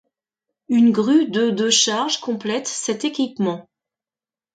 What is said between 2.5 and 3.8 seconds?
cet équipement.